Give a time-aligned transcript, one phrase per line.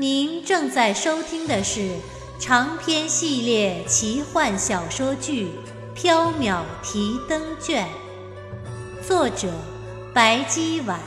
[0.00, 1.90] 您正在收听的是
[2.38, 5.48] 长篇系列奇幻小说剧
[6.00, 7.84] 《缥缈提灯卷》，
[9.04, 9.48] 作者
[10.14, 11.00] 白姬婉，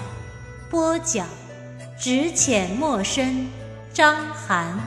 [0.70, 1.26] 播讲
[1.98, 3.48] 只浅墨深，
[3.94, 4.78] 张涵。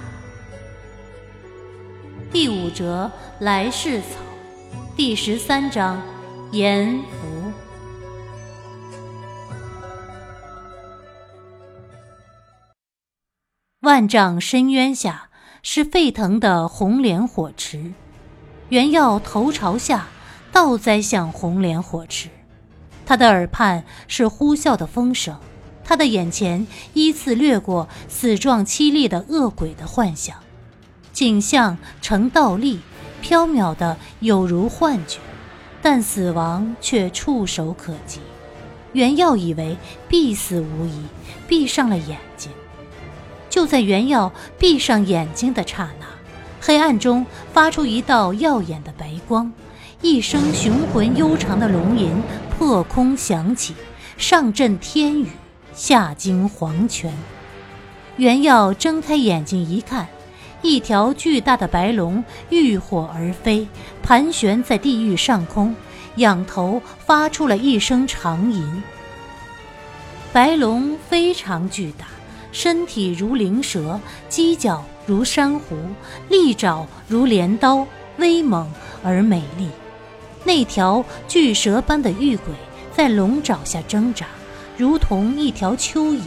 [2.30, 4.06] 第五折来世草，
[4.94, 6.02] 第十三章
[6.52, 7.00] 阎
[13.84, 15.28] 万丈深渊下
[15.62, 17.92] 是沸腾的红莲火池，
[18.70, 20.06] 袁耀头朝下
[20.50, 22.30] 倒栽向红莲火池，
[23.04, 25.38] 他的耳畔是呼啸的风声，
[25.84, 30.34] 他的眼前依次掠过死状凄厉的恶鬼的幻想，
[31.12, 32.80] 景象呈倒立，
[33.22, 35.20] 缥缈的有如幻觉，
[35.82, 38.20] 但死亡却触手可及。
[38.94, 39.76] 袁耀以为
[40.08, 41.04] 必死无疑，
[41.46, 42.50] 闭上了眼睛。
[43.54, 46.06] 就在袁耀闭上眼睛的刹那，
[46.60, 49.52] 黑暗中发出一道耀眼的白光，
[50.02, 53.72] 一声雄浑悠长的龙吟破空响起，
[54.16, 55.28] 上震天宇，
[55.72, 57.14] 下惊黄泉。
[58.16, 60.08] 袁耀睁开眼睛一看，
[60.60, 63.68] 一条巨大的白龙浴火而飞，
[64.02, 65.76] 盘旋在地狱上空，
[66.16, 68.82] 仰头发出了一声长吟。
[70.32, 72.06] 白龙非常巨大。
[72.54, 75.76] 身体如灵蛇，犄角如珊瑚，
[76.28, 77.84] 利爪如镰刀，
[78.18, 78.70] 威猛
[79.02, 79.68] 而美丽。
[80.44, 82.54] 那条巨蛇般的玉鬼
[82.94, 84.26] 在龙爪下挣扎，
[84.78, 86.20] 如同一条蚯蚓。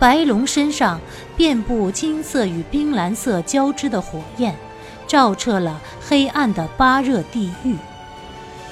[0.00, 1.00] 白龙身上
[1.36, 4.52] 遍布金色与冰蓝色交织的火焰，
[5.06, 7.76] 照彻了黑暗的八热地狱。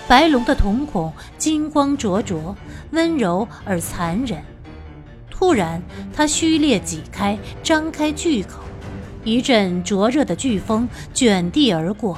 [0.08, 2.56] 白龙的瞳孔金光灼灼，
[2.90, 4.42] 温柔而残忍。
[5.36, 5.82] 突然，
[6.14, 8.60] 他虚裂挤开，张开巨口，
[9.24, 12.16] 一阵灼热的飓风卷地而过，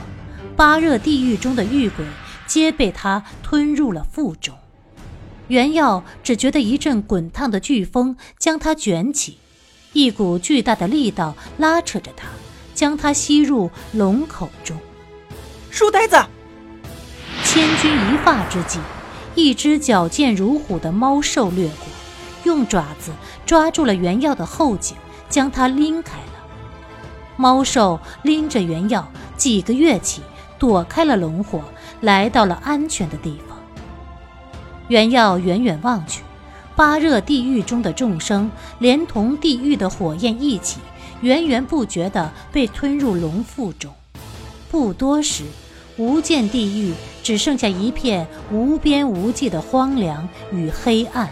[0.55, 2.05] 八热地狱中的狱鬼
[2.47, 4.55] 皆被他吞入了腹中。
[5.49, 9.39] 袁耀只觉得一阵滚烫的飓风将他卷起，
[9.95, 12.29] 一股巨大的力道拉扯着他，
[12.75, 14.77] 将他吸入龙口中。
[15.71, 16.17] 书呆子！
[17.45, 18.79] 千钧一发之际，
[19.35, 21.96] 一只矫健如虎的猫兽掠过。
[22.47, 23.11] 用爪子
[23.45, 24.97] 抓住了原药的后颈，
[25.29, 26.33] 将它拎开了。
[27.37, 30.23] 猫兽拎着原药，几个跃起，
[30.57, 31.61] 躲开了龙火，
[32.01, 33.59] 来到了安全的地方。
[34.87, 36.23] 原药远远望去，
[36.77, 38.49] 八热地狱中的众生，
[38.79, 40.79] 连同地狱的火焰一起，
[41.23, 43.93] 源源不绝地被吞入龙腹中。
[44.71, 45.43] 不多时，
[45.97, 51.29] 无间地狱只剩下一片无边无际的荒凉与黑暗。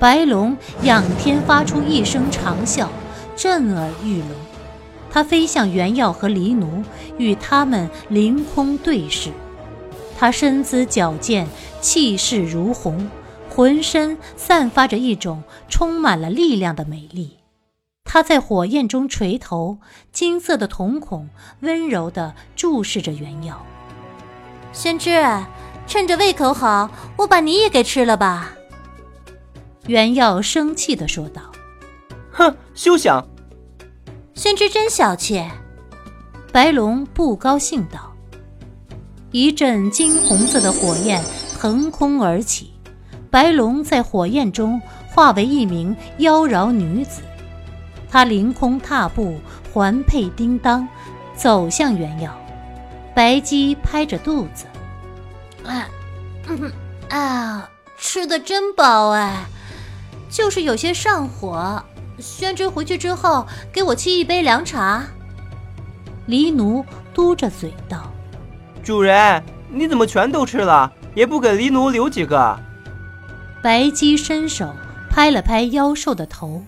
[0.00, 2.86] 白龙仰天发出一声长啸，
[3.34, 4.30] 震耳欲聋。
[5.10, 6.84] 它飞向原耀和黎奴，
[7.16, 9.30] 与他们凌空对视。
[10.16, 11.48] 它身姿矫健，
[11.80, 13.10] 气势如虹，
[13.48, 17.38] 浑身散发着一种充满了力量的美丽。
[18.04, 19.78] 它在火焰中垂头，
[20.12, 21.28] 金色的瞳孔
[21.60, 23.64] 温柔地注视着原耀。
[24.72, 25.22] 宣之，
[25.86, 28.52] 趁着胃口好，我把你也给吃了吧。
[29.88, 31.40] 袁耀生气地说道
[32.30, 33.26] ：“哼，休想！”
[34.34, 35.42] 宣之真小气。
[36.52, 38.12] 白龙不高兴道
[39.32, 41.24] ：“一阵金红色的火焰
[41.58, 42.74] 腾空而起，
[43.30, 47.22] 白龙在火焰中化为一名妖娆女子，
[48.10, 49.40] 她凌空踏步，
[49.72, 50.86] 环佩叮当，
[51.34, 52.38] 走向袁耀。
[53.14, 54.66] 白姬拍着肚子
[55.64, 55.88] ：“啊，
[56.46, 56.70] 嗯
[57.08, 59.46] 啊，吃的真饱哎！”
[60.28, 61.82] 就是有些上火，
[62.18, 65.04] 宣之回去之后给我沏一杯凉茶。
[66.26, 66.84] 黎奴
[67.14, 68.12] 嘟着嘴道
[68.84, 72.58] ：“主人，你怎么全都吃了，也不给黎奴留几个？”
[73.62, 74.72] 白姬伸手
[75.08, 76.62] 拍了拍妖兽的头：“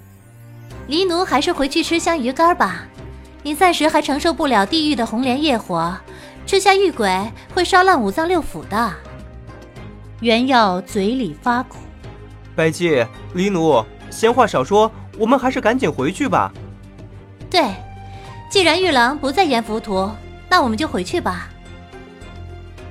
[0.89, 2.87] 黎奴还是回去吃香鱼干吧，
[3.43, 5.95] 你暂时还承受不了地狱的红莲业火，
[6.47, 8.93] 吃下玉鬼会烧烂五脏六腑的。”
[10.21, 11.77] 袁耀嘴里发苦。
[12.61, 13.03] 白姬、
[13.33, 16.53] 黎奴，闲话少说，我们还是赶紧回去吧。
[17.49, 17.75] 对，
[18.51, 20.11] 既然玉郎不在阎浮屠，
[20.51, 21.49] 那我们就回去吧。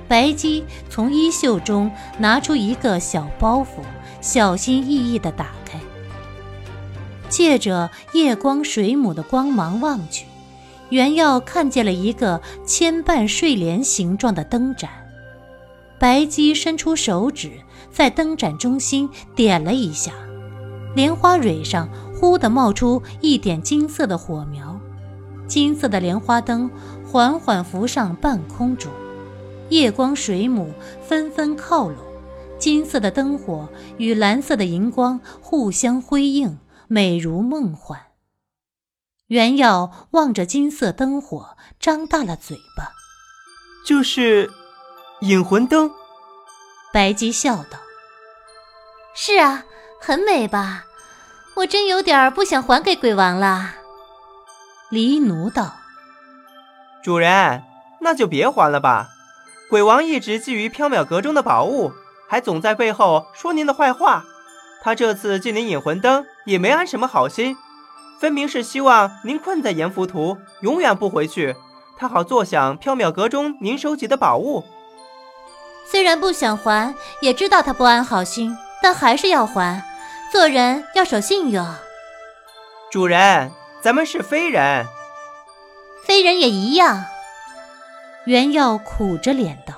[0.08, 3.84] 白姬从衣袖中拿出一个小包袱，
[4.22, 5.80] 小心翼翼地打开。
[7.30, 10.26] 借着夜光水母的光芒望去，
[10.90, 14.90] 原耀看见了一个牵绊睡莲形状的灯盏。
[16.00, 17.52] 白姬伸出手指，
[17.92, 20.12] 在灯盏中心点了一下，
[20.96, 24.80] 莲花蕊上忽地冒出一点金色的火苗，
[25.48, 26.70] 金色的莲花灯
[27.06, 28.92] 缓缓浮上半空中。
[29.70, 31.98] 夜光水母纷纷靠拢，
[32.58, 36.58] 金色的灯火与蓝色的荧光互相辉映，
[36.88, 38.00] 美如梦幻。
[39.28, 42.90] 袁耀望着金色灯火，张大了嘴巴。
[43.86, 44.50] 就是
[45.22, 45.92] 引魂灯。
[46.92, 47.78] 白姬笑道
[49.14, 49.64] ：“是啊，
[50.02, 50.86] 很美吧？
[51.58, 53.76] 我真有点不想还给鬼王了。”
[54.90, 55.76] 黎奴道
[57.04, 57.64] ：“主人，
[58.02, 59.10] 那就别还了吧。”
[59.70, 61.94] 鬼王一直觊觎缥缈阁中的宝物，
[62.28, 64.26] 还总在背后说您的坏话。
[64.82, 67.56] 他这次借您引魂灯，也没安什么好心，
[68.20, 71.56] 分明是希望您困在阎浮屠，永远不回去，
[72.00, 74.64] 他好坐享缥缈阁中您收集的宝物。
[75.92, 79.84] 虽然不想还，也知道他不安好心，但还是要还。
[80.32, 81.66] 做人要守信用。
[82.92, 83.52] 主人，
[83.82, 84.86] 咱们是非人，
[86.06, 87.06] 非人也一样。
[88.26, 89.74] 袁耀苦着脸道：“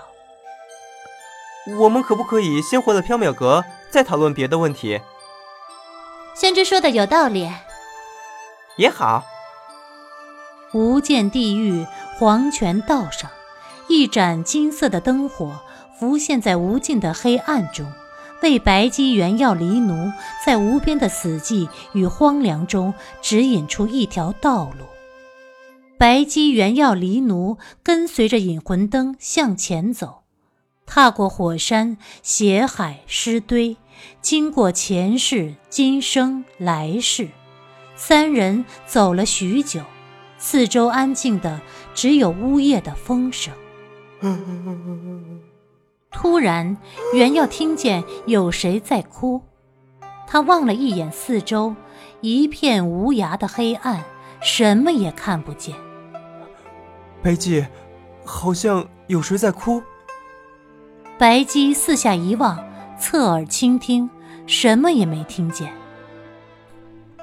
[1.80, 5.00] 我们可不可以先回了缥缈阁，再讨论别的问题？”
[6.36, 7.50] 先知说的有道理。
[8.76, 9.24] 也好。
[10.74, 11.86] 无间地狱
[12.18, 13.30] 黄泉道上，
[14.02, 15.62] 一盏金色的灯火
[16.00, 17.86] 浮现在无尽的黑暗中，
[18.42, 20.12] 为白姬、原耀、离奴
[20.44, 24.86] 在无边的死寂与荒凉中指引出一条道路。
[26.00, 30.24] 白姬、原耀、离奴跟随着引魂灯向前走，
[30.88, 33.78] 踏过火山、血海、尸堆，
[34.20, 37.28] 经过前世、今生、来世，
[37.96, 39.82] 三人走了许久，
[40.40, 41.62] 四周安静的
[41.94, 43.54] 只有呜咽的风声。
[46.12, 46.78] 突然，
[47.14, 49.42] 原耀听见有谁在哭，
[50.28, 51.76] 他望了一眼四周，
[52.20, 54.04] 一片无涯的黑暗，
[54.42, 55.76] 什么也看不见。
[57.24, 57.66] 白姬，
[58.26, 59.82] 好像有谁在哭。
[61.18, 62.58] 白姬四下一望，
[63.00, 64.10] 侧耳倾听，
[64.46, 65.74] 什么也没听见。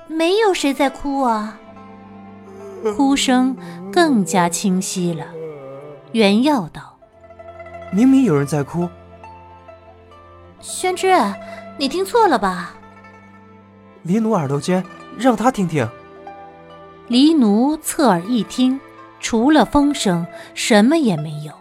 [0.09, 1.61] 没有谁在哭啊！
[2.97, 3.57] 哭声
[3.93, 5.27] 更加清晰了。
[6.13, 6.97] 原耀道
[7.93, 8.89] ：“明明有人在哭。”
[10.61, 11.15] 宣之，
[11.77, 12.75] 你听错了吧？
[14.03, 14.85] 黎奴耳朵尖，
[15.17, 15.89] 让他听听。
[17.09, 18.81] 黎奴侧耳一听。
[19.21, 20.25] 除了风声，
[20.55, 21.53] 什么也没有。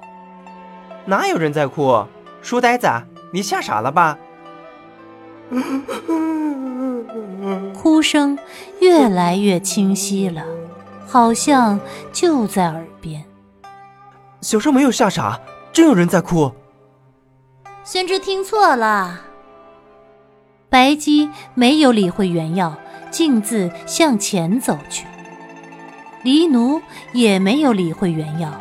[1.05, 2.05] 哪有人在哭？
[2.43, 2.88] 书呆子，
[3.33, 4.15] 你吓傻了吧？
[7.73, 8.38] 哭声
[8.79, 10.43] 越来越清晰了，
[11.07, 11.79] 好像
[12.13, 13.25] 就在耳边。
[14.42, 15.39] 小生没有吓傻，
[15.74, 16.51] 真有人在哭。
[17.84, 19.22] 宣之听错了。
[20.69, 22.75] 白姬没有理会原耀，
[23.10, 25.06] 径自向前走去。
[26.24, 26.82] 黎奴
[27.13, 28.51] 也没有理会原耀，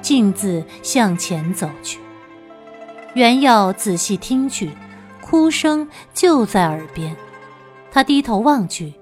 [0.00, 1.98] 径自向前走去。
[3.14, 4.70] 原耀仔细听去，
[5.20, 7.16] 哭声就在耳边。
[7.90, 8.94] 他低头望去，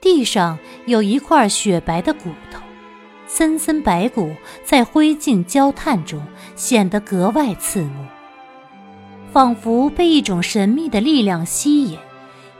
[0.00, 2.61] 地上有一块雪白的骨头，
[3.34, 4.30] 森森白骨
[4.62, 6.22] 在灰烬焦炭中
[6.54, 8.04] 显得格外刺目，
[9.32, 11.98] 仿佛被一种神秘的力量吸引。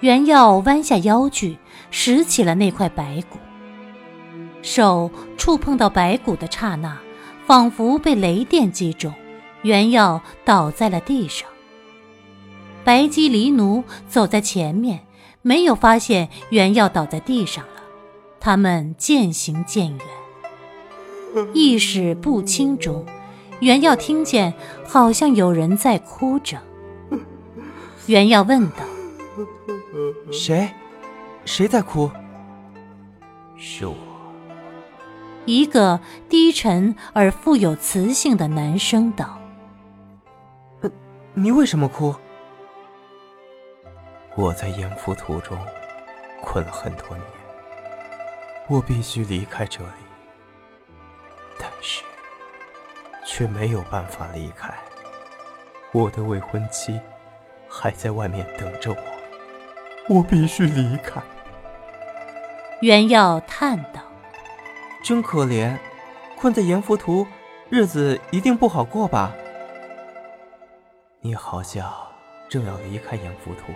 [0.01, 1.59] 原耀弯下腰去，
[1.91, 3.39] 拾起了那块白骨。
[4.63, 6.97] 手触碰到白骨的刹那，
[7.47, 9.13] 仿佛被雷电击中，
[9.61, 11.47] 原耀倒在了地上。
[12.83, 15.01] 白姬离奴走在前面，
[15.43, 17.83] 没有发现原耀倒在地上了。
[18.41, 20.01] 他们渐行渐远，
[21.55, 23.07] 意识不清中，
[23.61, 24.53] 原耀听见
[24.87, 26.59] 好像有人在哭着。
[28.07, 28.85] 原耀问道
[30.33, 30.69] ：“谁？
[31.45, 32.11] 谁在哭？”
[33.57, 33.95] 是我。
[35.45, 39.39] 一个低沉而富有磁性的男声道
[41.35, 42.15] ：“你为什么哭？”
[44.37, 45.59] 我在阎浮途中
[46.41, 47.23] 困了很多年，
[48.69, 50.02] 我必须离开这里，
[51.59, 52.03] 但是
[53.27, 54.73] 却没有办法离开。
[55.93, 57.01] 我的未婚妻
[57.69, 61.21] 还在外面等着我，我必须离开。
[62.81, 64.01] 袁耀叹道。
[65.05, 65.77] 真可怜，
[66.37, 67.27] 困在阎浮屠，
[67.69, 69.33] 日子一定不好过吧？
[71.21, 71.93] 你好像
[72.49, 73.73] 正要离开阎浮屠，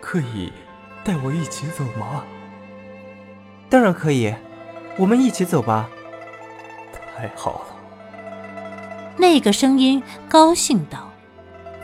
[0.00, 0.52] 可以
[1.04, 2.24] 带我一起走吗？
[3.68, 4.34] 当然可以，
[4.96, 5.90] 我们一起走吧。
[7.18, 7.66] 太好了！
[9.16, 11.10] 那个声音高兴道，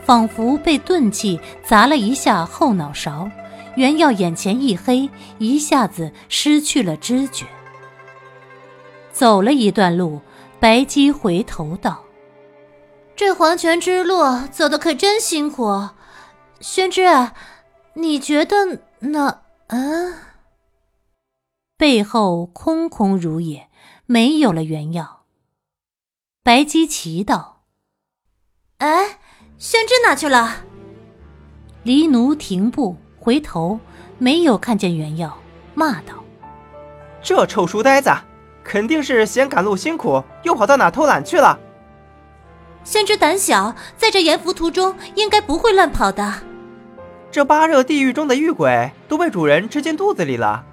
[0.05, 3.29] 仿佛被钝器砸了一下后脑勺。
[3.75, 7.45] 原耀眼前一黑，一下子失去了知觉。
[9.11, 10.21] 走了一段路，
[10.61, 12.01] 白姬回头道
[13.17, 15.89] ：“这黄泉之路走的可真辛苦，
[16.61, 17.03] 宣之，
[17.95, 19.77] 你觉得呢？”啊，
[21.77, 23.67] 背后空空如也，
[24.05, 25.24] 没有了原药。
[26.45, 27.63] 白姬奇道
[28.77, 29.17] ：“哎，
[29.57, 30.57] 宣之哪去了？”
[31.81, 32.95] 黎奴停步。
[33.17, 33.79] 回头
[34.19, 35.35] 没有看见原药，
[35.73, 36.23] 骂道
[37.23, 38.15] ：“这臭书呆子，
[38.63, 41.59] 肯定是嫌赶路辛苦，又跑到哪偷懒去了。”
[42.85, 46.31] 宣之胆小，在这阎浮途中应该不会乱跑的。
[47.31, 50.63] 这八热地狱中的狱鬼都被主人吃进肚子里了，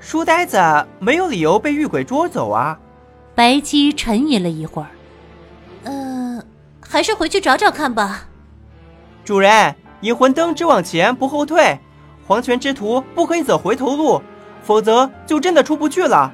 [0.00, 0.58] 书呆子
[0.98, 2.76] 没有理由被狱鬼捉走啊！
[3.36, 4.99] 白姬沉吟了一会儿，呃，
[6.90, 8.26] 还是回去找找看吧。
[9.24, 11.78] 主人，引魂灯只往前不后退。
[12.26, 14.20] 黄泉之途不可以走回头路，
[14.64, 16.32] 否则就真的出不去了。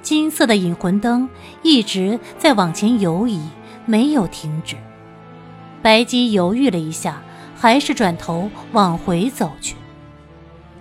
[0.00, 1.28] 金色的引魂灯
[1.62, 3.38] 一直在往前游移，
[3.84, 4.76] 没有停止。
[5.82, 7.20] 白姬犹豫了一下，
[7.54, 9.76] 还是转头往回走去。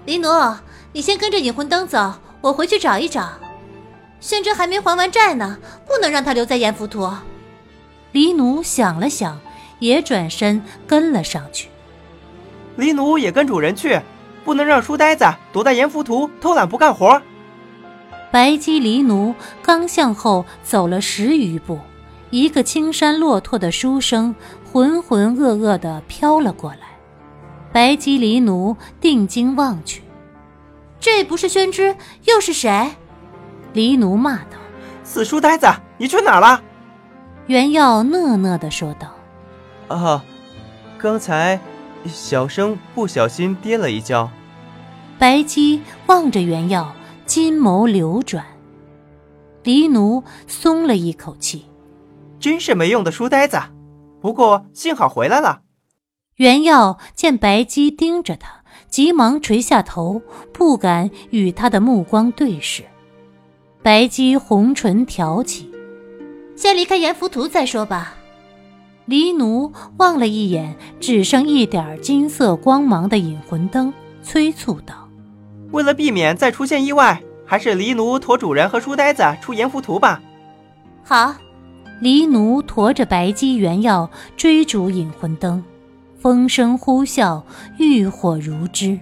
[0.06, 0.30] 林奴，
[0.94, 3.30] 你先跟着引魂灯走，我回去找一找。
[4.22, 7.12] 宣之还没还完债呢，不能让他留在阎浮屠。
[8.16, 9.38] 黎奴想了想，
[9.80, 11.68] 也转身跟了上去。
[12.78, 14.00] 黎奴也跟主人去。
[14.46, 17.22] 不能让书呆子躲在阎浮屠偷懒不干活。
[18.32, 21.78] 白姬黎奴刚向后走了十余步，
[22.30, 26.88] 一个青衫骆驼的书生浑浑噩噩地飘了过来。
[27.74, 30.04] 白姬黎奴定睛望去，
[31.02, 31.94] 这不是宣之
[32.24, 32.92] 又是谁？
[33.74, 34.58] 黎奴骂道
[35.04, 35.68] ：“死书呆子，
[35.98, 36.62] 你去哪儿了？”
[37.48, 39.14] 袁耀讷讷的说道
[39.88, 40.24] ：“啊，
[40.98, 41.60] 刚才。”
[42.08, 44.30] 小生不小心跌了一跤。
[45.18, 48.46] 白姬望着袁耀，金眸流转。
[49.64, 51.66] 黎奴松了一口气，
[52.40, 53.60] 真是没用的书呆子。
[54.22, 55.62] 不过幸好回来了。
[56.36, 60.22] 袁耀见白姬盯着他，急忙垂下头，
[60.54, 62.84] 不敢与他的目光对视。
[63.82, 65.72] 白姬红唇挑起，
[66.56, 68.16] 先离开阎浮屠再说吧。
[69.06, 73.94] 黎奴望了一眼只剩一点金色光芒的引魂灯，
[74.24, 75.08] 催促道
[75.72, 80.22] ：“为了避免再出现意外，还是黎奴驮主人和书呆子出阎浮屠吧。”
[81.06, 81.36] 好，
[82.02, 85.64] 黎奴驮着白姬原药追逐引魂灯，
[86.20, 87.44] 风声呼啸，
[87.78, 89.00] 欲火如织。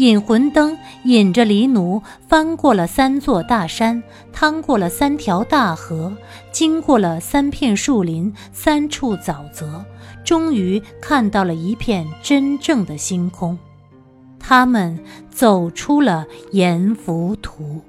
[0.00, 4.02] 引魂灯引着黎奴翻过了三座大山，
[4.32, 6.10] 趟过了三条大河，
[6.50, 9.84] 经过了三片树林、三处沼泽，
[10.24, 13.58] 终于看到了一片真正的星空。
[14.38, 17.82] 他们走出了阎浮屠。